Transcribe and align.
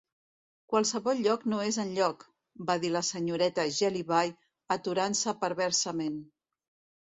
"Qualsevol 0.73 1.19
lloc 1.25 1.43
no 1.51 1.59
és 1.65 1.77
enlloc", 1.83 2.25
va 2.71 2.77
dir 2.85 2.91
la 2.95 3.03
senyoreta 3.09 3.67
Jellyby, 3.81 4.33
aturant-se 4.79 5.37
perversament. 5.45 6.19